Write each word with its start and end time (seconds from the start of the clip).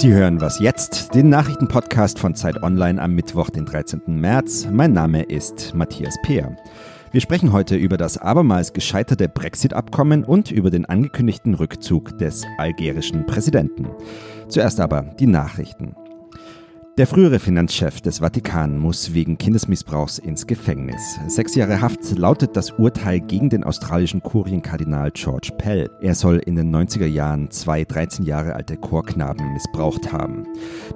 Sie 0.00 0.14
hören 0.14 0.40
was 0.40 0.60
jetzt, 0.60 1.14
den 1.14 1.28
Nachrichtenpodcast 1.28 2.18
von 2.18 2.34
Zeit 2.34 2.62
Online 2.62 3.02
am 3.02 3.14
Mittwoch, 3.14 3.50
den 3.50 3.66
13. 3.66 4.00
März. 4.06 4.66
Mein 4.72 4.94
Name 4.94 5.24
ist 5.24 5.74
Matthias 5.74 6.16
Peer. 6.22 6.56
Wir 7.12 7.20
sprechen 7.20 7.52
heute 7.52 7.76
über 7.76 7.98
das 7.98 8.16
abermals 8.16 8.72
gescheiterte 8.72 9.28
Brexit-Abkommen 9.28 10.24
und 10.24 10.50
über 10.50 10.70
den 10.70 10.86
angekündigten 10.86 11.52
Rückzug 11.52 12.16
des 12.16 12.46
algerischen 12.56 13.26
Präsidenten. 13.26 13.88
Zuerst 14.48 14.80
aber 14.80 15.02
die 15.02 15.26
Nachrichten. 15.26 15.94
Der 17.00 17.06
frühere 17.06 17.38
Finanzchef 17.38 18.02
des 18.02 18.18
Vatikan 18.18 18.76
muss 18.76 19.14
wegen 19.14 19.38
Kindesmissbrauchs 19.38 20.18
ins 20.18 20.46
Gefängnis. 20.46 21.18
Sechs 21.28 21.54
Jahre 21.54 21.80
Haft 21.80 22.18
lautet 22.18 22.58
das 22.58 22.72
Urteil 22.72 23.20
gegen 23.20 23.48
den 23.48 23.64
australischen 23.64 24.22
Kurienkardinal 24.22 25.10
George 25.12 25.48
Pell. 25.56 25.88
Er 26.02 26.14
soll 26.14 26.42
in 26.44 26.56
den 26.56 26.76
90er 26.76 27.06
Jahren 27.06 27.50
zwei 27.50 27.84
13 27.84 28.26
Jahre 28.26 28.54
alte 28.54 28.76
Chorknaben 28.76 29.50
missbraucht 29.54 30.12
haben. 30.12 30.46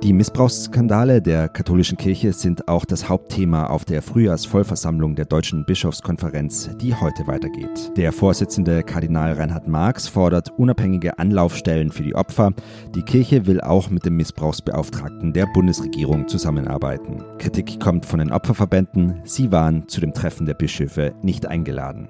Die 0.03 0.13
Missbrauchsskandale 0.13 1.23
der 1.23 1.49
katholischen 1.49 1.97
Kirche 1.97 2.35
sind 2.35 2.69
auch 2.69 2.85
das 2.85 3.09
Hauptthema 3.09 3.69
auf 3.69 3.87
der 3.87 4.03
Frühjahrsvollversammlung 4.03 5.15
der 5.15 5.25
Deutschen 5.25 5.65
Bischofskonferenz, 5.65 6.69
die 6.83 6.95
heute 6.95 7.27
weitergeht. 7.27 7.93
Der 7.97 8.13
Vorsitzende 8.13 8.83
Kardinal 8.83 9.33
Reinhard 9.33 9.69
Marx 9.69 10.07
fordert 10.07 10.51
unabhängige 10.59 11.19
Anlaufstellen 11.19 11.91
für 11.91 12.03
die 12.03 12.15
Opfer. 12.15 12.53
Die 12.95 13.05
Kirche 13.05 13.47
will 13.47 13.63
auch 13.63 13.89
mit 13.89 14.05
dem 14.05 14.19
Missbrauchsbeauftragten 14.19 15.33
der 15.33 15.47
Bundesregierung 15.47 15.94
Regierung 15.95 16.27
zusammenarbeiten. 16.27 17.23
Kritik 17.39 17.79
kommt 17.79 18.05
von 18.05 18.19
den 18.19 18.33
Opferverbänden, 18.33 19.21
sie 19.23 19.53
waren 19.53 19.87
zu 19.87 20.01
dem 20.01 20.13
Treffen 20.13 20.45
der 20.45 20.55
Bischöfe 20.55 21.15
nicht 21.23 21.47
eingeladen. 21.47 22.09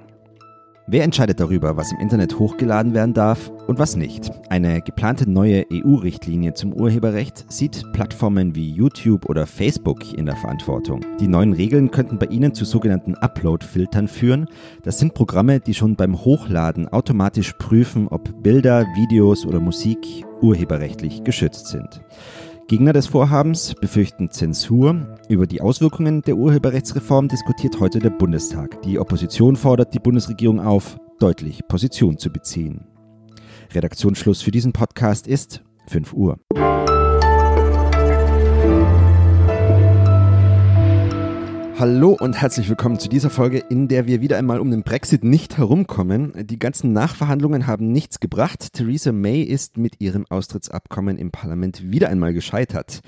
Wer 0.87 1.05
entscheidet 1.05 1.39
darüber, 1.39 1.77
was 1.77 1.93
im 1.93 1.99
Internet 1.99 2.39
hochgeladen 2.39 2.95
werden 2.95 3.13
darf 3.13 3.51
und 3.67 3.79
was 3.79 3.95
nicht? 3.95 4.31
Eine 4.49 4.81
geplante 4.81 5.29
neue 5.29 5.67
EU-Richtlinie 5.71 6.55
zum 6.55 6.73
Urheberrecht 6.73 7.45
sieht 7.53 7.85
Plattformen 7.93 8.55
wie 8.55 8.71
YouTube 8.71 9.29
oder 9.29 9.47
Facebook 9.47 10.17
in 10.17 10.25
der 10.25 10.37
Verantwortung. 10.37 11.05
Die 11.21 11.29
neuen 11.29 11.53
Regeln 11.53 11.91
könnten 11.91 12.19
bei 12.19 12.27
ihnen 12.27 12.55
zu 12.55 12.65
sogenannten 12.65 13.15
Upload-Filtern 13.15 14.09
führen. 14.09 14.49
Das 14.83 14.99
sind 14.99 15.13
Programme, 15.13 15.61
die 15.61 15.75
schon 15.75 15.95
beim 15.97 16.25
Hochladen 16.25 16.89
automatisch 16.89 17.53
prüfen, 17.59 18.09
ob 18.09 18.43
Bilder, 18.43 18.87
Videos 18.95 19.45
oder 19.45 19.61
Musik 19.61 20.25
urheberrechtlich 20.41 21.23
geschützt 21.23 21.67
sind. 21.67 22.01
Gegner 22.67 22.95
des 22.95 23.07
Vorhabens 23.07 23.75
befürchten 23.79 24.31
Zensur. 24.31 25.19
Über 25.29 25.47
die 25.47 25.61
Auswirkungen 25.61 26.23
der 26.23 26.37
Urheberrechtsreform 26.37 27.29
diskutiert 27.29 27.79
heute 27.79 27.99
der 27.99 28.09
Bundestag. 28.11 28.81
Die 28.83 28.99
Opposition 28.99 29.57
fordert 29.57 29.93
die 29.93 29.99
Bundesregierung 29.99 30.61
auf, 30.61 30.97
deutlich 31.19 31.61
Position 31.69 32.17
zu 32.17 32.31
beziehen. 32.31 32.87
Redaktionsschluss 33.75 34.41
für 34.41 34.51
diesen 34.51 34.73
Podcast 34.73 35.27
ist 35.27 35.63
5 35.89 36.15
Uhr. 36.15 36.39
Hallo 41.87 42.17
und 42.19 42.41
herzlich 42.41 42.71
willkommen 42.71 42.99
zu 42.99 43.11
dieser 43.11 43.29
Folge, 43.29 43.59
in 43.59 43.89
der 43.89 44.07
wir 44.07 44.23
wieder 44.23 44.39
einmal 44.39 44.59
um 44.59 44.71
den 44.71 44.85
Brexit 44.85 45.23
nicht 45.23 45.59
herumkommen. 45.59 46.33
Die 46.47 46.59
ganzen 46.59 46.95
Nachverhandlungen 46.95 47.67
haben 47.67 47.93
nichts 47.93 48.21
gebracht. 48.21 48.73
Theresa 48.73 49.13
May 49.13 49.43
ist 49.43 49.77
mit 49.77 50.01
ihrem 50.01 50.25
Austrittsabkommen 50.31 51.19
im 51.19 51.31
Parlament 51.31 51.93
wieder 51.93 52.09
einmal 52.09 52.33
gescheitert. 52.33 53.01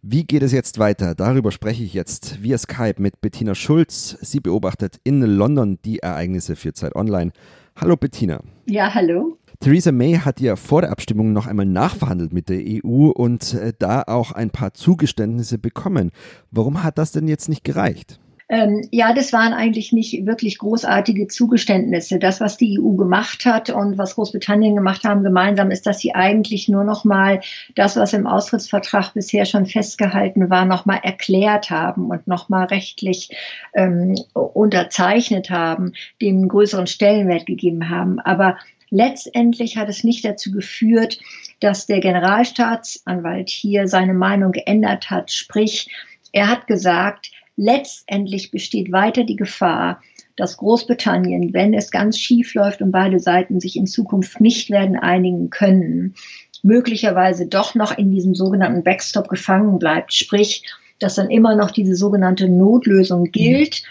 Wie 0.00 0.24
geht 0.24 0.42
es 0.42 0.50
jetzt 0.50 0.78
weiter? 0.78 1.14
Darüber 1.14 1.52
spreche 1.52 1.84
ich 1.84 1.92
jetzt 1.92 2.42
via 2.42 2.56
Skype 2.56 3.02
mit 3.02 3.20
Bettina 3.20 3.54
Schulz. 3.54 4.16
Sie 4.22 4.40
beobachtet 4.40 4.98
in 5.04 5.20
London 5.20 5.78
die 5.84 5.98
Ereignisse 5.98 6.56
für 6.56 6.72
Zeit 6.72 6.96
Online. 6.96 7.32
Hallo 7.76 7.98
Bettina. 7.98 8.40
Ja, 8.64 8.94
hallo. 8.94 9.36
Theresa 9.62 9.92
May 9.92 10.14
hat 10.14 10.40
ja 10.40 10.56
vor 10.56 10.80
der 10.80 10.90
Abstimmung 10.90 11.32
noch 11.32 11.46
einmal 11.46 11.66
nachverhandelt 11.66 12.32
mit 12.32 12.48
der 12.48 12.58
EU 12.58 13.10
und 13.10 13.54
äh, 13.54 13.72
da 13.78 14.02
auch 14.02 14.32
ein 14.32 14.50
paar 14.50 14.74
Zugeständnisse 14.74 15.56
bekommen. 15.56 16.10
Warum 16.50 16.82
hat 16.82 16.98
das 16.98 17.12
denn 17.12 17.28
jetzt 17.28 17.48
nicht 17.48 17.62
gereicht? 17.62 18.18
Ähm, 18.48 18.82
ja, 18.90 19.14
das 19.14 19.32
waren 19.32 19.52
eigentlich 19.52 19.92
nicht 19.92 20.26
wirklich 20.26 20.58
großartige 20.58 21.28
Zugeständnisse. 21.28 22.18
Das, 22.18 22.40
was 22.40 22.56
die 22.56 22.80
EU 22.80 22.96
gemacht 22.96 23.44
hat 23.44 23.70
und 23.70 23.98
was 23.98 24.16
Großbritannien 24.16 24.74
gemacht 24.74 25.04
haben 25.04 25.22
gemeinsam, 25.22 25.70
ist, 25.70 25.86
dass 25.86 26.00
sie 26.00 26.12
eigentlich 26.12 26.68
nur 26.68 26.82
noch 26.82 27.04
mal 27.04 27.40
das, 27.76 27.94
was 27.94 28.14
im 28.14 28.26
Austrittsvertrag 28.26 29.14
bisher 29.14 29.44
schon 29.44 29.66
festgehalten 29.66 30.50
war, 30.50 30.64
noch 30.64 30.86
mal 30.86 30.98
erklärt 31.04 31.70
haben 31.70 32.10
und 32.10 32.26
noch 32.26 32.48
mal 32.48 32.64
rechtlich 32.64 33.30
ähm, 33.74 34.16
unterzeichnet 34.34 35.50
haben, 35.50 35.92
dem 36.20 36.48
größeren 36.48 36.88
Stellenwert 36.88 37.46
gegeben 37.46 37.90
haben. 37.90 38.18
Aber 38.18 38.56
letztendlich 38.92 39.76
hat 39.76 39.88
es 39.88 40.04
nicht 40.04 40.24
dazu 40.24 40.52
geführt, 40.52 41.18
dass 41.58 41.86
der 41.86 41.98
Generalstaatsanwalt 42.00 43.48
hier 43.48 43.88
seine 43.88 44.14
Meinung 44.14 44.52
geändert 44.52 45.10
hat. 45.10 45.32
Sprich, 45.32 45.88
er 46.30 46.48
hat 46.48 46.66
gesagt, 46.66 47.32
letztendlich 47.56 48.50
besteht 48.50 48.92
weiter 48.92 49.24
die 49.24 49.36
Gefahr, 49.36 50.00
dass 50.36 50.58
Großbritannien, 50.58 51.52
wenn 51.52 51.74
es 51.74 51.90
ganz 51.90 52.18
schief 52.18 52.54
läuft 52.54 52.82
und 52.82 52.92
beide 52.92 53.18
Seiten 53.18 53.60
sich 53.60 53.76
in 53.76 53.86
Zukunft 53.86 54.40
nicht 54.40 54.70
werden 54.70 54.96
einigen 54.96 55.50
können, 55.50 56.14
möglicherweise 56.62 57.46
doch 57.46 57.74
noch 57.74 57.96
in 57.96 58.10
diesem 58.10 58.34
sogenannten 58.34 58.82
Backstop 58.84 59.28
gefangen 59.28 59.78
bleibt. 59.78 60.12
Sprich, 60.12 60.64
dass 60.98 61.16
dann 61.16 61.30
immer 61.30 61.56
noch 61.56 61.70
diese 61.70 61.96
sogenannte 61.96 62.48
Notlösung 62.48 63.24
gilt, 63.32 63.82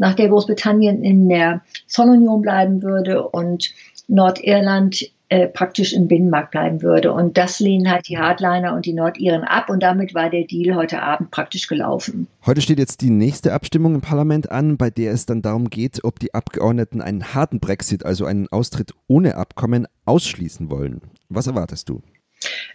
nach 0.00 0.14
der 0.14 0.28
Großbritannien 0.28 1.04
in 1.04 1.28
der 1.28 1.60
Zollunion 1.86 2.40
bleiben 2.40 2.82
würde 2.82 3.28
und 3.28 3.70
Nordirland 4.08 5.10
äh, 5.28 5.46
praktisch 5.46 5.92
im 5.92 6.08
Binnenmarkt 6.08 6.50
bleiben 6.50 6.82
würde. 6.82 7.12
Und 7.12 7.36
das 7.36 7.60
lehnen 7.60 7.88
halt 7.88 8.08
die 8.08 8.18
Hardliner 8.18 8.74
und 8.74 8.86
die 8.86 8.94
Nordiren 8.94 9.44
ab 9.44 9.68
und 9.68 9.82
damit 9.82 10.14
war 10.14 10.30
der 10.30 10.44
Deal 10.44 10.74
heute 10.74 11.02
Abend 11.02 11.30
praktisch 11.30 11.68
gelaufen. 11.68 12.26
Heute 12.46 12.62
steht 12.62 12.78
jetzt 12.78 13.02
die 13.02 13.10
nächste 13.10 13.52
Abstimmung 13.52 13.94
im 13.94 14.00
Parlament 14.00 14.50
an, 14.50 14.78
bei 14.78 14.90
der 14.90 15.12
es 15.12 15.26
dann 15.26 15.42
darum 15.42 15.68
geht, 15.68 16.02
ob 16.02 16.18
die 16.18 16.34
Abgeordneten 16.34 17.02
einen 17.02 17.34
harten 17.34 17.60
Brexit, 17.60 18.04
also 18.04 18.24
einen 18.24 18.48
Austritt 18.48 18.92
ohne 19.06 19.36
Abkommen, 19.36 19.86
ausschließen 20.06 20.70
wollen. 20.70 21.02
Was 21.28 21.46
erwartest 21.46 21.90
du? 21.90 22.00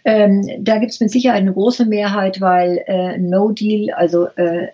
Ähm, 0.06 0.48
da 0.60 0.78
gibt 0.78 0.92
es 0.92 1.00
mit 1.00 1.10
Sicherheit 1.10 1.40
eine 1.40 1.52
große 1.52 1.84
Mehrheit, 1.84 2.40
weil 2.40 2.80
äh, 2.86 3.18
No 3.18 3.50
Deal, 3.50 3.92
also 3.92 4.28
äh, 4.36 4.68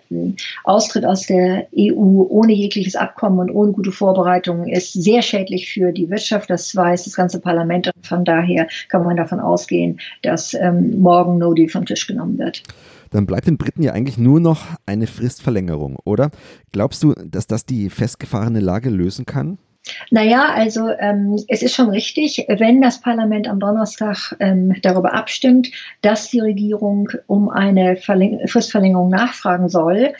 Austritt 0.63 1.05
aus 1.05 1.25
der 1.25 1.65
EU 1.75 2.27
ohne 2.29 2.53
jegliches 2.53 2.95
Abkommen 2.95 3.39
und 3.39 3.49
ohne 3.49 3.71
gute 3.71 3.91
Vorbereitungen, 3.91 4.69
ist 4.69 4.93
sehr 4.93 5.23
schädlich 5.23 5.73
für 5.73 5.91
die 5.91 6.07
Wirtschaft. 6.11 6.51
Das 6.51 6.75
weiß 6.75 7.05
das 7.05 7.15
ganze 7.15 7.39
Parlament 7.39 7.87
und 7.87 8.05
von 8.05 8.23
daher 8.23 8.67
kann 8.89 9.03
man 9.03 9.17
davon 9.17 9.39
ausgehen, 9.39 9.99
dass 10.21 10.53
ähm, 10.53 10.99
morgen 10.99 11.39
No 11.39 11.55
Deal 11.55 11.67
vom 11.67 11.85
Tisch 11.85 12.05
genommen 12.05 12.37
wird 12.37 12.61
dann 13.09 13.27
bleibt 13.27 13.45
den 13.45 13.59
Briten 13.59 13.83
ja 13.83 13.93
eigentlich 13.93 14.17
nur 14.17 14.39
noch 14.39 14.65
eine 14.87 15.05
Fristverlängerung, 15.05 15.97
oder? 16.03 16.31
Glaubst 16.71 17.03
du, 17.03 17.13
dass 17.13 17.45
das 17.45 17.63
die 17.63 17.91
festgefahrene 17.91 18.59
Lage 18.59 18.89
lösen 18.89 19.27
kann? 19.27 19.59
Naja, 20.11 20.53
also 20.53 20.89
ähm, 20.99 21.37
es 21.47 21.61
ist 21.61 21.75
schon 21.75 21.89
richtig, 21.89 22.45
wenn 22.47 22.81
das 22.81 23.01
Parlament 23.01 23.47
am 23.49 23.59
Donnerstag 23.59 24.35
ähm, 24.39 24.75
darüber 24.81 25.13
abstimmt, 25.13 25.71
dass 26.01 26.29
die 26.29 26.39
Regierung 26.39 27.09
um 27.27 27.49
eine 27.49 27.97
Verläng 27.97 28.47
Fristverlängerung 28.47 29.09
nachfragen 29.09 29.67
soll, 29.67 30.13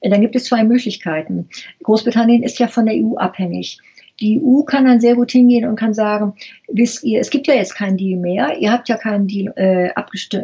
dann 0.00 0.20
gibt 0.20 0.36
es 0.36 0.44
zwei 0.44 0.64
Möglichkeiten. 0.64 1.48
Großbritannien 1.82 2.42
ist 2.42 2.58
ja 2.58 2.66
von 2.66 2.86
der 2.86 2.96
EU 2.96 3.16
abhängig. 3.16 3.78
Die 4.20 4.40
EU 4.40 4.62
kann 4.62 4.84
dann 4.84 5.00
sehr 5.00 5.16
gut 5.16 5.32
hingehen 5.32 5.68
und 5.68 5.76
kann 5.76 5.92
sagen, 5.92 6.34
wisst 6.68 7.02
ihr, 7.02 7.20
es 7.20 7.30
gibt 7.30 7.48
ja 7.48 7.54
jetzt 7.54 7.74
keinen 7.74 7.96
Deal 7.96 8.18
mehr, 8.18 8.58
ihr 8.58 8.70
habt 8.70 8.88
ja 8.88 8.96
keinen 8.96 9.26
Deal, 9.26 9.52
äh, 9.56 9.90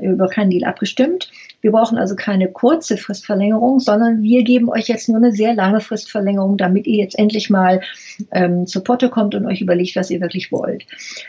über 0.03 0.29
keinen 0.29 0.51
Deal 0.51 0.65
abgestimmt. 0.65 1.31
Wir 1.61 1.73
brauchen 1.73 1.99
also 1.99 2.17
keine 2.17 2.49
kurze 2.49 2.97
Fristverlängerung, 2.97 3.81
sondern 3.81 4.23
wir 4.23 4.43
geben 4.43 4.71
euch 4.71 4.89
jetzt 4.89 5.09
nur 5.09 5.19
eine 5.19 5.33
sehr 5.33 5.55
lange 5.55 5.81
Fristverlängerung, 5.81 6.57
damit 6.57 6.87
ihr 6.87 6.97
jetzt 6.97 7.19
endlich 7.19 7.51
mal 7.51 7.81
ähm, 8.33 8.67
zur 8.67 8.83
Potte 8.83 9.09
kommt 9.09 9.35
und 9.35 9.47
euch 9.47 9.61
überlegt, 9.61 9.95
was 9.95 10.11
ihr 10.11 10.21
wirklich 10.21 10.51
wollt. 10.51 10.87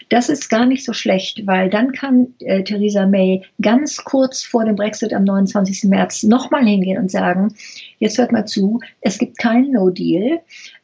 Das 0.10 0.30
ist 0.30 0.50
gar 0.50 0.66
nicht 0.66 0.86
so 0.86 0.94
schlecht, 0.94 1.46
weil 1.46 1.70
dann 1.70 1.92
kann 1.92 2.34
äh, 2.40 2.64
Theresa 2.64 3.06
May 3.06 3.44
ganz 3.62 3.98
kurz 3.98 4.44
vor 4.44 4.66
dem 4.66 4.76
Brexit 4.76 5.14
am 5.14 5.26
29. 5.26 5.84
März 5.90 6.24
nochmal 6.24 6.66
hingehen 6.66 6.98
und 6.98 7.12
sagen, 7.12 7.54
jetzt 8.00 8.18
hört 8.18 8.32
mal 8.32 8.46
zu, 8.46 8.80
es 9.02 9.18
gibt 9.18 9.38
keinen 9.38 9.74
No-Deal 9.74 10.40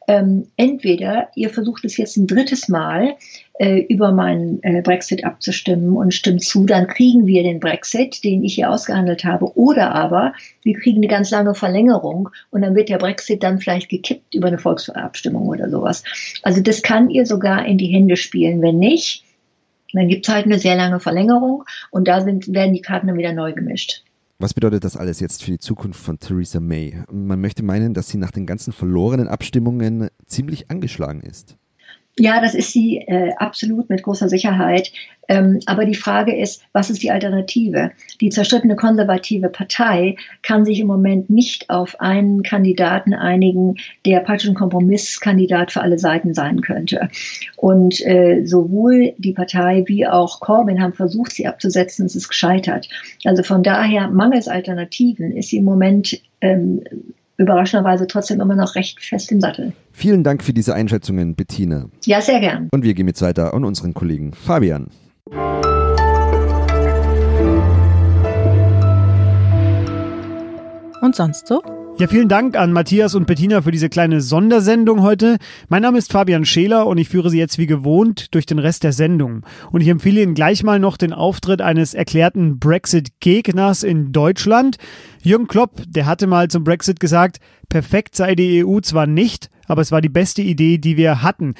ähm, 0.08 0.48
entweder 0.56 1.28
ihr 1.34 1.50
versucht 1.50 1.84
es 1.84 1.98
jetzt 1.98 2.16
ein 2.16 2.26
drittes 2.26 2.68
Mal 2.68 3.16
äh, 3.58 3.80
über 3.88 4.10
meinen 4.10 4.62
äh, 4.62 4.80
Brexit 4.80 5.22
abzustimmen 5.22 5.96
und 5.96 6.14
stimmt 6.14 6.42
zu, 6.42 6.64
dann 6.64 6.86
kriegen 6.86 7.26
wir 7.26 7.42
den 7.42 7.60
Brexit, 7.60 8.24
den 8.24 8.42
ich 8.42 8.54
hier 8.54 8.70
ausgehandelt 8.70 9.24
habe, 9.24 9.56
oder 9.56 9.94
aber 9.94 10.32
wir 10.62 10.78
kriegen 10.78 10.98
eine 10.98 11.08
ganz 11.08 11.30
lange 11.30 11.54
Verlängerung 11.54 12.30
und 12.50 12.62
dann 12.62 12.74
wird 12.74 12.88
der 12.88 12.98
Brexit 12.98 13.42
dann 13.42 13.58
vielleicht 13.58 13.90
gekippt 13.90 14.34
über 14.34 14.48
eine 14.48 14.58
Volksabstimmung 14.58 15.46
oder 15.46 15.68
sowas. 15.68 16.02
Also 16.42 16.62
das 16.62 16.82
kann 16.82 17.10
ihr 17.10 17.26
sogar 17.26 17.66
in 17.66 17.76
die 17.76 17.88
Hände 17.88 18.16
spielen. 18.16 18.62
Wenn 18.62 18.78
nicht, 18.78 19.24
dann 19.92 20.08
gibt 20.08 20.26
es 20.26 20.34
halt 20.34 20.46
eine 20.46 20.58
sehr 20.58 20.76
lange 20.76 21.00
Verlängerung 21.00 21.64
und 21.90 22.08
da 22.08 22.22
sind, 22.22 22.52
werden 22.52 22.72
die 22.72 22.82
Karten 22.82 23.08
dann 23.08 23.18
wieder 23.18 23.34
neu 23.34 23.52
gemischt. 23.52 24.04
Was 24.40 24.54
bedeutet 24.54 24.84
das 24.84 24.96
alles 24.96 25.18
jetzt 25.18 25.42
für 25.42 25.50
die 25.50 25.58
Zukunft 25.58 26.00
von 26.00 26.20
Theresa 26.20 26.60
May? 26.60 27.02
Man 27.10 27.40
möchte 27.40 27.64
meinen, 27.64 27.92
dass 27.92 28.08
sie 28.08 28.18
nach 28.18 28.30
den 28.30 28.46
ganzen 28.46 28.72
verlorenen 28.72 29.26
Abstimmungen 29.26 30.10
ziemlich 30.26 30.70
angeschlagen 30.70 31.22
ist. 31.22 31.56
Ja, 32.18 32.40
das 32.40 32.54
ist 32.54 32.72
sie 32.72 32.98
äh, 32.98 33.32
absolut 33.36 33.88
mit 33.88 34.02
großer 34.02 34.28
Sicherheit. 34.28 34.92
Ähm, 35.28 35.60
aber 35.66 35.84
die 35.84 35.94
Frage 35.94 36.36
ist, 36.36 36.62
was 36.72 36.90
ist 36.90 37.02
die 37.02 37.10
Alternative? 37.10 37.92
Die 38.20 38.30
zerstrittene 38.30 38.76
konservative 38.76 39.48
Partei 39.48 40.16
kann 40.42 40.64
sich 40.64 40.80
im 40.80 40.88
Moment 40.88 41.30
nicht 41.30 41.70
auf 41.70 42.00
einen 42.00 42.42
Kandidaten 42.42 43.14
einigen, 43.14 43.76
der 44.04 44.20
praktisch 44.20 44.48
ein 44.48 44.54
Kompromisskandidat 44.54 45.70
für 45.70 45.82
alle 45.82 45.98
Seiten 45.98 46.34
sein 46.34 46.60
könnte. 46.60 47.08
Und 47.56 48.04
äh, 48.04 48.44
sowohl 48.44 49.12
die 49.18 49.32
Partei 49.32 49.84
wie 49.86 50.06
auch 50.06 50.40
Corbyn 50.40 50.82
haben 50.82 50.94
versucht, 50.94 51.32
sie 51.32 51.46
abzusetzen, 51.46 52.06
es 52.06 52.16
ist 52.16 52.28
gescheitert. 52.28 52.88
Also 53.24 53.42
von 53.42 53.62
daher, 53.62 54.08
mangels 54.08 54.48
Alternativen 54.48 55.36
ist 55.36 55.50
sie 55.50 55.58
im 55.58 55.64
Moment 55.64 56.20
ähm, 56.40 56.82
überraschenderweise 57.38 58.06
trotzdem 58.06 58.40
immer 58.40 58.56
noch 58.56 58.74
recht 58.74 59.02
fest 59.02 59.32
im 59.32 59.40
Sattel. 59.40 59.72
Vielen 59.92 60.24
Dank 60.24 60.42
für 60.42 60.52
diese 60.52 60.74
Einschätzungen, 60.74 61.34
Bettina. 61.34 61.86
Ja, 62.04 62.20
sehr 62.20 62.40
gern. 62.40 62.68
Und 62.72 62.82
wir 62.82 62.94
gehen 62.94 63.06
jetzt 63.06 63.22
weiter 63.22 63.54
an 63.54 63.64
unseren 63.64 63.94
Kollegen 63.94 64.34
Fabian. 64.34 64.88
Und 71.00 71.14
sonst 71.14 71.46
so? 71.46 71.62
Ja, 72.00 72.06
vielen 72.06 72.28
Dank 72.28 72.56
an 72.56 72.72
Matthias 72.72 73.16
und 73.16 73.26
Bettina 73.26 73.60
für 73.60 73.72
diese 73.72 73.88
kleine 73.88 74.20
Sondersendung 74.20 75.02
heute. 75.02 75.36
Mein 75.68 75.82
Name 75.82 75.98
ist 75.98 76.12
Fabian 76.12 76.44
Scheler 76.44 76.86
und 76.86 76.96
ich 76.96 77.08
führe 77.08 77.28
Sie 77.28 77.40
jetzt 77.40 77.58
wie 77.58 77.66
gewohnt 77.66 78.32
durch 78.36 78.46
den 78.46 78.60
Rest 78.60 78.84
der 78.84 78.92
Sendung. 78.92 79.44
Und 79.72 79.80
ich 79.80 79.88
empfehle 79.88 80.22
Ihnen 80.22 80.34
gleich 80.34 80.62
mal 80.62 80.78
noch 80.78 80.96
den 80.96 81.12
Auftritt 81.12 81.60
eines 81.60 81.94
erklärten 81.94 82.60
Brexit-Gegners 82.60 83.82
in 83.82 84.12
Deutschland. 84.12 84.76
Jürgen 85.22 85.48
Klopp, 85.48 85.82
der 85.88 86.06
hatte 86.06 86.28
mal 86.28 86.46
zum 86.46 86.62
Brexit 86.62 87.00
gesagt, 87.00 87.38
perfekt 87.68 88.16
sei 88.16 88.34
die 88.34 88.64
EU 88.64 88.80
zwar 88.80 89.06
nicht, 89.06 89.50
aber 89.66 89.82
es 89.82 89.92
war 89.92 90.00
die 90.00 90.08
beste 90.08 90.42
Idee, 90.42 90.78
die 90.78 90.96
wir 90.96 91.22
hatten. 91.22 91.54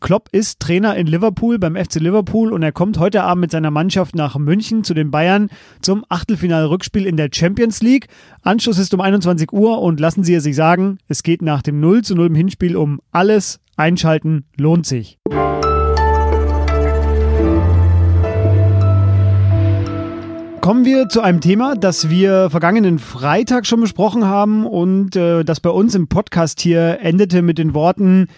Klopp 0.00 0.28
ist 0.32 0.60
Trainer 0.60 0.96
in 0.96 1.06
Liverpool 1.06 1.58
beim 1.58 1.76
FC 1.76 1.94
Liverpool 1.94 2.52
und 2.52 2.62
er 2.62 2.72
kommt 2.72 2.98
heute 2.98 3.22
Abend 3.22 3.40
mit 3.40 3.50
seiner 3.50 3.70
Mannschaft 3.70 4.14
nach 4.14 4.36
München 4.36 4.84
zu 4.84 4.92
den 4.92 5.10
Bayern 5.10 5.48
zum 5.80 6.04
Achtelfinal-Rückspiel 6.08 7.06
in 7.06 7.16
der 7.16 7.30
Champions 7.32 7.82
League. 7.82 8.08
Anschluss 8.42 8.78
ist 8.78 8.92
um 8.92 9.00
21 9.00 9.52
Uhr 9.52 9.80
und 9.80 10.00
lassen 10.00 10.22
Sie 10.22 10.34
es 10.34 10.44
sich 10.44 10.56
sagen, 10.56 10.98
es 11.08 11.22
geht 11.22 11.40
nach 11.40 11.62
dem 11.62 11.80
0 11.80 12.02
zu 12.02 12.14
0 12.14 12.26
im 12.26 12.34
Hinspiel 12.34 12.76
um 12.76 13.00
alles. 13.12 13.60
Einschalten 13.76 14.44
lohnt 14.56 14.86
sich. 14.86 15.18
Kommen 20.64 20.86
wir 20.86 21.10
zu 21.10 21.20
einem 21.20 21.42
Thema, 21.42 21.76
das 21.76 22.08
wir 22.08 22.48
vergangenen 22.48 22.98
Freitag 22.98 23.66
schon 23.66 23.82
besprochen 23.82 24.24
haben 24.24 24.66
und 24.66 25.14
äh, 25.14 25.44
das 25.44 25.60
bei 25.60 25.68
uns 25.68 25.94
im 25.94 26.08
Podcast 26.08 26.58
hier 26.58 27.00
endete 27.02 27.42
mit 27.42 27.58
den 27.58 27.74
Worten, 27.74 28.28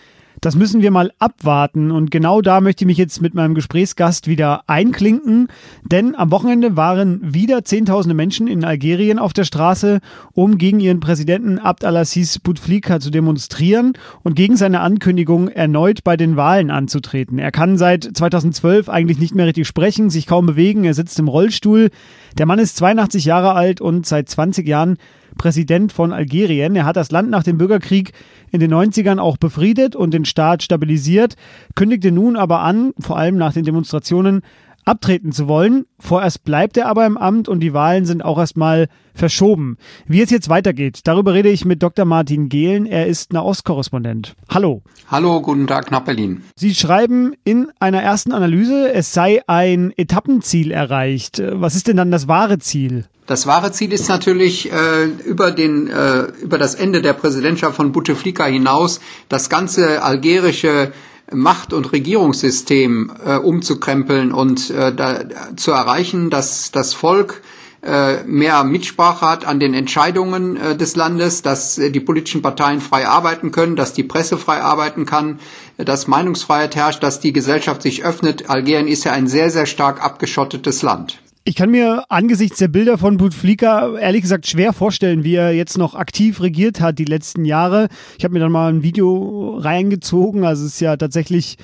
das 0.41 0.55
müssen 0.55 0.83
wir 0.83 0.91
mal 0.91 1.12
abwarten. 1.19 1.91
Und 1.91 2.11
genau 2.11 2.41
da 2.41 2.61
möchte 2.61 2.85
ich 2.85 2.87
mich 2.87 2.99
jetzt 2.99 3.21
mit 3.23 3.35
meinem 3.35 3.55
Gesprächsgast 3.55 4.29
wieder 4.29 4.62
einklinken. 4.67 5.49
Denn 5.85 6.15
am 6.15 6.31
Wochenende 6.31 6.77
waren 6.77 7.21
wieder 7.23 7.65
Zehntausende 7.65 8.15
Menschen 8.15 8.47
in 8.47 8.65
Algerien 8.65 9.19
auf 9.19 9.33
der 9.33 9.44
Straße, 9.44 10.00
um 10.33 10.59
gegen 10.59 10.81
ihren 10.81 11.00
Präsidenten 11.00 11.59
Abd 11.59 11.87
al-Aziz 11.87 12.38
Bouteflika 12.38 13.00
zu 13.00 13.11
demonstrieren 13.11 13.94
und 14.23 14.37
gegen 14.37 14.56
seine 14.56 14.81
Ankündigung, 14.81 15.49
erneut 15.49 16.05
bei 16.05 16.17
den 16.17 16.37
Wahlen 16.37 16.71
anzutreten. 16.71 17.39
Er 17.39 17.53
kann 17.53 17.79
seit 17.79 18.05
2012 18.05 18.89
eigentlich 18.89 19.19
nicht 19.19 19.35
mehr 19.35 19.47
richtig 19.47 19.67
sprechen, 19.67 20.11
sich 20.11 20.27
kaum 20.27 20.47
bewegen. 20.47 20.85
Er 20.85 20.94
sitzt 20.94 21.19
im 21.19 21.29
Rollstuhl. 21.29 21.91
Der 22.39 22.47
Mann 22.47 22.59
ist 22.59 22.77
82 22.77 23.25
Jahre 23.25 23.55
alt 23.55 23.81
und 23.81 24.06
seit 24.06 24.29
20 24.29 24.67
Jahren 24.67 24.99
Präsident 25.37 25.93
von 25.93 26.12
Algerien. 26.12 26.77
Er 26.77 26.85
hat 26.85 26.97
das 26.97 27.11
Land 27.11 27.31
nach 27.31 27.43
dem 27.43 27.59
Bürgerkrieg 27.59 28.12
in 28.50 28.61
den 28.61 28.73
90ern 28.73 29.19
auch 29.19 29.37
befriedet 29.37 29.97
und 29.97 30.12
den 30.12 30.25
Staat 30.25 30.62
stabilisiert, 30.62 31.37
kündigte 31.75 32.12
nun 32.12 32.37
aber 32.37 32.61
an, 32.61 32.93
vor 32.99 33.19
allem 33.19 33.37
nach 33.37 33.53
den 33.53 33.65
Demonstrationen, 33.65 34.43
abtreten 34.87 35.33
zu 35.33 35.49
wollen. 35.49 35.85
Vorerst 35.99 36.44
bleibt 36.44 36.77
er 36.77 36.87
aber 36.87 37.05
im 37.05 37.19
Amt 37.19 37.49
und 37.49 37.61
die 37.61 37.75
Wahlen 37.75 38.06
sind 38.06 38.25
auch 38.25 38.38
erstmal 38.38 38.88
verschoben. 39.15 39.77
Wie 40.06 40.23
es 40.23 40.31
jetzt 40.31 40.49
weitergeht, 40.49 41.00
darüber 41.05 41.35
rede 41.35 41.49
ich 41.49 41.65
mit 41.65 41.83
Dr. 41.83 42.05
Martin 42.05 42.49
Gehlen. 42.49 42.87
Er 42.87 43.06
ist 43.06 43.33
Nahostkorrespondent. 43.33 44.37
Hallo. 44.49 44.83
Hallo, 45.09 45.43
guten 45.43 45.67
Tag 45.67 45.91
nach 45.91 46.05
Berlin. 46.05 46.43
Sie 46.55 46.75
schreiben 46.75 47.35
in 47.44 47.69
einer 47.81 48.03
ersten 48.03 48.33
Analyse, 48.33 48.93
es 48.93 49.12
sei 49.12 49.43
ein 49.47 49.93
Etappenziel 49.97 50.71
erreicht. 50.71 51.43
Was 51.44 51.75
ist 51.75 51.89
denn 51.89 51.97
dann 51.97 52.11
das 52.11 52.29
wahre 52.29 52.59
Ziel? 52.59 53.06
Das 53.27 53.49
wahre 53.49 53.73
Ziel 53.73 53.93
ist 53.93 54.09
natürlich 54.09 54.71
äh, 54.71 55.06
über, 55.25 55.50
den, 55.50 55.89
äh, 55.89 56.27
über 56.41 56.59
das 56.59 56.77
Ende 56.77 57.03
der 57.03 57.12
Präsidentschaft 57.12 57.75
von 57.75 57.91
Bouteflika 57.91 58.44
hinaus 58.44 59.00
das 59.29 59.50
ganze 59.50 60.05
algerische 60.05 60.93
Macht- 61.32 61.73
und 61.73 61.93
Regierungssystem 61.93 63.12
äh, 63.25 63.37
umzukrempeln 63.37 64.32
und 64.32 64.70
äh, 64.70 64.94
da, 64.94 65.25
zu 65.56 65.73
erreichen, 65.73 66.31
dass 66.31 66.70
das 66.70 66.94
Volk 66.94 67.43
äh, 67.82 68.23
mehr 68.25 68.62
Mitsprache 68.64 69.26
hat 69.26 69.44
an 69.46 69.61
den 69.61 69.75
Entscheidungen 69.75 70.56
äh, 70.56 70.76
des 70.76 70.96
Landes, 70.96 71.43
dass 71.43 71.78
äh, 71.78 71.90
die 71.90 72.00
politischen 72.00 72.43
Parteien 72.43 72.81
frei 72.81 73.06
arbeiten 73.08 73.50
können, 73.50 73.76
dass 73.76 73.93
die 73.93 74.02
Presse 74.05 74.38
frei 74.38 74.61
arbeiten 74.62 75.06
kann, 75.06 75.38
dass 75.78 76.06
Meinungsfreiheit 76.06 76.76
herrscht, 76.76 77.02
dass 77.02 77.20
die 77.20 77.32
Gesellschaft 77.32 77.82
sich 77.82 78.05
öffnet. 78.05 78.49
Algerien 78.49 78.88
ist 78.88 79.05
ja 79.05 79.12
ein 79.12 79.26
sehr, 79.26 79.50
sehr 79.50 79.67
stark 79.67 80.02
abgeschottetes 80.02 80.82
Land. 80.82 81.20
Ich 81.48 81.54
kann 81.54 81.70
mir 81.70 82.06
angesichts 82.08 82.58
der 82.58 82.66
Bilder 82.66 82.98
von 82.98 83.19
Bouteflika 83.19 83.96
ehrlich 83.98 84.22
gesagt 84.22 84.48
schwer 84.48 84.72
vorstellen, 84.72 85.22
wie 85.22 85.37
er 85.37 85.52
jetzt 85.52 85.78
noch 85.78 85.94
aktiv 85.94 86.40
regiert 86.40 86.81
hat 86.81 86.98
die 86.98 87.04
letzten 87.04 87.44
Jahre. 87.44 87.87
Ich 88.19 88.25
habe 88.25 88.34
mir 88.34 88.40
dann 88.40 88.50
mal 88.50 88.69
ein 88.69 88.82
Video 88.82 89.56
reingezogen, 89.56 90.44
also 90.44 90.66
es 90.66 90.72
ist 90.72 90.81
ja 90.81 90.96
tatsächlich 90.96 91.56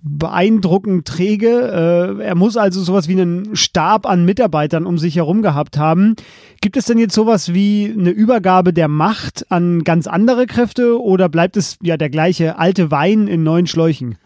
beeindruckend 0.00 1.06
träge. 1.06 2.16
Äh, 2.18 2.24
er 2.24 2.36
muss 2.36 2.56
also 2.56 2.82
sowas 2.82 3.06
wie 3.06 3.20
einen 3.20 3.54
Stab 3.54 4.06
an 4.06 4.24
Mitarbeitern 4.24 4.86
um 4.86 4.96
sich 4.96 5.16
herum 5.16 5.42
gehabt 5.42 5.76
haben. 5.76 6.16
Gibt 6.62 6.78
es 6.78 6.86
denn 6.86 6.96
jetzt 6.96 7.14
sowas 7.14 7.52
wie 7.52 7.94
eine 7.94 8.10
Übergabe 8.10 8.72
der 8.72 8.88
Macht 8.88 9.44
an 9.52 9.84
ganz 9.84 10.06
andere 10.06 10.46
Kräfte 10.46 10.98
oder 11.02 11.28
bleibt 11.28 11.58
es 11.58 11.76
ja 11.82 11.98
der 11.98 12.08
gleiche 12.08 12.58
alte 12.58 12.90
Wein 12.90 13.28
in 13.28 13.42
neuen 13.42 13.66
Schläuchen? 13.66 14.16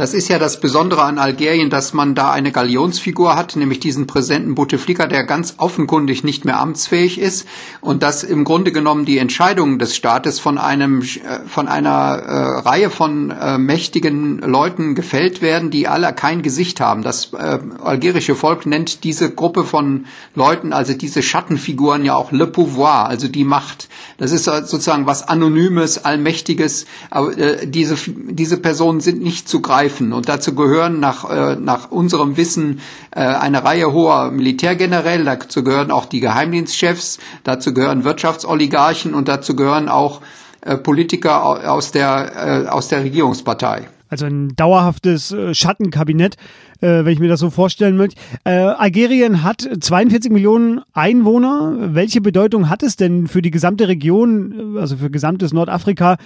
Das 0.00 0.14
ist 0.14 0.28
ja 0.28 0.38
das 0.38 0.60
Besondere 0.60 1.02
an 1.02 1.18
Algerien, 1.18 1.68
dass 1.68 1.92
man 1.92 2.14
da 2.14 2.30
eine 2.30 2.52
Galionsfigur 2.52 3.36
hat, 3.36 3.54
nämlich 3.54 3.80
diesen 3.80 4.06
Präsidenten 4.06 4.54
Bouteflika, 4.54 5.06
der 5.06 5.24
ganz 5.24 5.56
offenkundig 5.58 6.24
nicht 6.24 6.46
mehr 6.46 6.58
amtsfähig 6.58 7.20
ist 7.20 7.46
und 7.82 8.02
dass 8.02 8.22
im 8.24 8.44
Grunde 8.44 8.72
genommen 8.72 9.04
die 9.04 9.18
Entscheidungen 9.18 9.78
des 9.78 9.94
Staates 9.94 10.40
von 10.40 10.56
einem 10.56 11.02
äh, 11.02 11.46
von 11.46 11.68
einer 11.68 11.90
äh, 11.90 12.60
Reihe 12.60 12.88
von 12.88 13.30
äh, 13.30 13.58
mächtigen 13.58 14.38
Leuten 14.38 14.94
gefällt 14.94 15.42
werden, 15.42 15.68
die 15.70 15.86
alle 15.86 16.14
kein 16.14 16.40
Gesicht 16.40 16.80
haben. 16.80 17.02
Das 17.02 17.34
äh, 17.34 17.58
algerische 17.82 18.34
Volk 18.34 18.64
nennt 18.64 19.04
diese 19.04 19.30
Gruppe 19.30 19.64
von 19.64 20.06
Leuten, 20.34 20.72
also 20.72 20.94
diese 20.94 21.20
Schattenfiguren 21.20 22.06
ja 22.06 22.14
auch 22.14 22.32
le 22.32 22.46
pouvoir, 22.46 23.04
also 23.06 23.28
die 23.28 23.44
Macht. 23.44 23.90
Das 24.16 24.32
ist 24.32 24.44
sozusagen 24.44 25.04
was 25.04 25.28
Anonymes, 25.28 26.06
Allmächtiges. 26.06 26.86
Aber 27.10 27.36
äh, 27.36 27.66
diese 27.66 27.96
diese 28.06 28.56
Personen 28.56 29.00
sind 29.00 29.20
nicht 29.20 29.46
zu 29.46 29.60
greifen 29.60 29.89
greifen. 29.90 30.12
Und 30.12 30.28
dazu 30.28 30.54
gehören 30.54 31.00
nach, 31.00 31.28
äh, 31.30 31.56
nach 31.56 31.90
unserem 31.90 32.36
Wissen 32.36 32.80
äh, 33.10 33.20
eine 33.20 33.64
Reihe 33.64 33.92
hoher 33.92 34.30
Militärgeneräle, 34.30 35.24
dazu 35.24 35.64
gehören 35.64 35.90
auch 35.90 36.06
die 36.06 36.20
Geheimdienstchefs, 36.20 37.18
dazu 37.44 37.74
gehören 37.74 38.04
Wirtschaftsoligarchen 38.04 39.14
und 39.14 39.28
dazu 39.28 39.56
gehören 39.56 39.88
auch 39.88 40.20
äh, 40.62 40.76
Politiker 40.76 41.70
aus 41.70 41.92
der, 41.92 42.64
äh, 42.66 42.68
aus 42.68 42.88
der 42.88 43.04
Regierungspartei. 43.04 43.88
Also 44.08 44.26
ein 44.26 44.56
dauerhaftes 44.56 45.30
äh, 45.30 45.54
Schattenkabinett, 45.54 46.34
äh, 46.80 47.04
wenn 47.04 47.12
ich 47.12 47.20
mir 47.20 47.28
das 47.28 47.38
so 47.38 47.50
vorstellen 47.50 47.96
möchte. 47.96 48.20
Äh, 48.44 48.50
Algerien 48.50 49.44
hat 49.44 49.68
42 49.80 50.32
Millionen 50.32 50.80
Einwohner. 50.92 51.94
Welche 51.94 52.20
Bedeutung 52.20 52.68
hat 52.68 52.82
es 52.82 52.96
denn 52.96 53.28
für 53.28 53.40
die 53.40 53.52
gesamte 53.52 53.86
Region, 53.86 54.76
also 54.78 54.96
für 54.96 55.10
gesamtes 55.10 55.52
Nordafrika, 55.52 56.16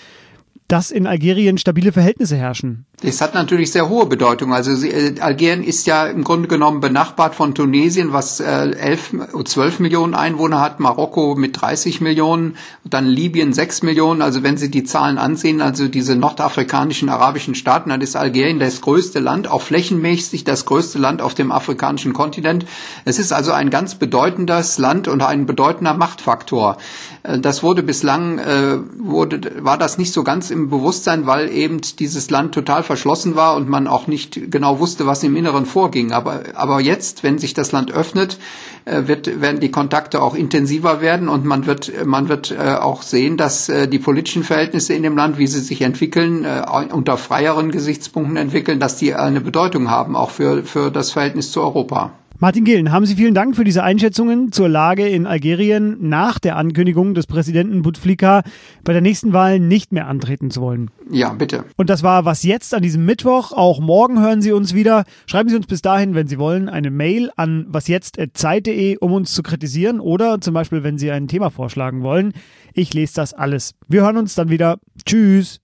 dass 0.68 0.90
in 0.90 1.06
Algerien 1.06 1.58
stabile 1.58 1.92
Verhältnisse 1.92 2.36
herrschen? 2.36 2.86
Das 3.02 3.20
hat 3.20 3.34
natürlich 3.34 3.70
sehr 3.70 3.90
hohe 3.90 4.06
Bedeutung. 4.06 4.54
Also 4.54 4.86
äh, 4.86 5.20
Algerien 5.20 5.62
ist 5.62 5.86
ja 5.86 6.06
im 6.06 6.24
Grunde 6.24 6.48
genommen 6.48 6.80
benachbart 6.80 7.34
von 7.34 7.54
Tunesien, 7.54 8.12
was 8.12 8.40
äh, 8.40 8.70
11, 8.70 9.14
12 9.44 9.80
Millionen 9.80 10.14
Einwohner 10.14 10.60
hat, 10.60 10.80
Marokko 10.80 11.34
mit 11.34 11.60
30 11.60 12.00
Millionen, 12.00 12.56
dann 12.84 13.06
Libyen 13.06 13.52
6 13.52 13.82
Millionen. 13.82 14.22
Also 14.22 14.42
wenn 14.42 14.56
Sie 14.56 14.70
die 14.70 14.84
Zahlen 14.84 15.18
ansehen, 15.18 15.60
also 15.60 15.88
diese 15.88 16.16
nordafrikanischen 16.16 17.10
arabischen 17.10 17.54
Staaten, 17.54 17.90
dann 17.90 18.00
ist 18.00 18.16
Algerien 18.16 18.58
das 18.58 18.80
größte 18.80 19.20
Land, 19.20 19.48
auch 19.48 19.60
flächenmäßig 19.60 20.44
das 20.44 20.64
größte 20.64 20.98
Land 20.98 21.20
auf 21.20 21.34
dem 21.34 21.52
afrikanischen 21.52 22.14
Kontinent. 22.14 22.64
Es 23.04 23.18
ist 23.18 23.32
also 23.32 23.52
ein 23.52 23.68
ganz 23.68 23.96
bedeutendes 23.96 24.78
Land 24.78 25.08
und 25.08 25.20
ein 25.20 25.44
bedeutender 25.44 25.94
Machtfaktor. 25.94 26.78
Äh, 27.22 27.40
das 27.40 27.62
wurde 27.62 27.82
bislang, 27.82 28.38
äh, 28.38 28.78
wurde, 28.98 29.62
war 29.62 29.76
das 29.76 29.98
nicht 29.98 30.12
so 30.12 30.24
ganz 30.24 30.53
im 30.54 30.70
Bewusstsein, 30.70 31.26
weil 31.26 31.50
eben 31.50 31.80
dieses 31.98 32.30
Land 32.30 32.54
total 32.54 32.82
verschlossen 32.82 33.36
war 33.36 33.56
und 33.56 33.68
man 33.68 33.86
auch 33.86 34.06
nicht 34.06 34.50
genau 34.50 34.78
wusste, 34.78 35.06
was 35.06 35.22
im 35.22 35.36
Inneren 35.36 35.66
vorging. 35.66 36.12
Aber, 36.12 36.42
aber 36.54 36.80
jetzt, 36.80 37.22
wenn 37.22 37.38
sich 37.38 37.52
das 37.52 37.72
Land 37.72 37.92
öffnet, 37.92 38.38
äh, 38.86 39.02
wird, 39.06 39.40
werden 39.42 39.60
die 39.60 39.70
Kontakte 39.70 40.22
auch 40.22 40.34
intensiver 40.34 41.00
werden 41.00 41.28
und 41.28 41.44
man 41.44 41.66
wird, 41.66 41.92
man 42.06 42.28
wird 42.28 42.50
äh, 42.52 42.74
auch 42.76 43.02
sehen, 43.02 43.36
dass 43.36 43.68
äh, 43.68 43.88
die 43.88 43.98
politischen 43.98 44.44
Verhältnisse 44.44 44.94
in 44.94 45.02
dem 45.02 45.16
Land, 45.16 45.36
wie 45.38 45.46
sie 45.46 45.60
sich 45.60 45.82
entwickeln, 45.82 46.46
unter 46.92 47.16
freieren 47.16 47.70
Gesichtspunkten 47.70 48.36
entwickeln, 48.36 48.78
dass 48.80 48.96
die 48.96 49.14
eine 49.14 49.40
Bedeutung 49.40 49.90
haben, 49.90 50.16
auch 50.16 50.30
für, 50.30 50.62
für 50.64 50.90
das 50.90 51.10
Verhältnis 51.10 51.50
zu 51.52 51.60
Europa. 51.60 52.12
Martin 52.40 52.64
Gehlen, 52.64 52.90
haben 52.90 53.06
Sie 53.06 53.14
vielen 53.14 53.32
Dank 53.32 53.54
für 53.54 53.62
diese 53.62 53.84
Einschätzungen 53.84 54.50
zur 54.50 54.68
Lage 54.68 55.08
in 55.08 55.24
Algerien 55.24 55.96
nach 56.00 56.40
der 56.40 56.56
Ankündigung 56.56 57.14
des 57.14 57.28
Präsidenten 57.28 57.82
Bouteflika, 57.82 58.42
bei 58.82 58.92
der 58.92 59.02
nächsten 59.02 59.32
Wahl 59.32 59.60
nicht 59.60 59.92
mehr 59.92 60.08
antreten 60.08 60.50
zu 60.50 60.60
wollen. 60.60 60.90
Ja, 61.10 61.32
bitte. 61.32 61.64
Und 61.76 61.90
das 61.90 62.02
war 62.02 62.24
was 62.24 62.42
jetzt 62.42 62.74
an 62.74 62.82
diesem 62.82 63.04
Mittwoch. 63.04 63.52
Auch 63.52 63.78
morgen 63.78 64.20
hören 64.20 64.42
Sie 64.42 64.50
uns 64.50 64.74
wieder. 64.74 65.04
Schreiben 65.26 65.48
Sie 65.48 65.56
uns 65.56 65.66
bis 65.66 65.80
dahin, 65.80 66.16
wenn 66.16 66.26
Sie 66.26 66.38
wollen, 66.38 66.68
eine 66.68 66.90
Mail 66.90 67.30
an 67.36 67.66
wasjetzt.zeit.de, 67.68 68.98
um 68.98 69.12
uns 69.12 69.32
zu 69.32 69.44
kritisieren 69.44 70.00
oder 70.00 70.40
zum 70.40 70.54
Beispiel, 70.54 70.82
wenn 70.82 70.98
Sie 70.98 71.12
ein 71.12 71.28
Thema 71.28 71.50
vorschlagen 71.50 72.02
wollen. 72.02 72.32
Ich 72.72 72.92
lese 72.94 73.14
das 73.14 73.32
alles. 73.32 73.74
Wir 73.86 74.02
hören 74.02 74.16
uns 74.16 74.34
dann 74.34 74.48
wieder. 74.48 74.78
Tschüss. 75.06 75.60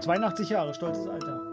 82 0.00 0.48
Jahre, 0.48 0.74
stolzes 0.74 1.08
Alter. 1.08 1.47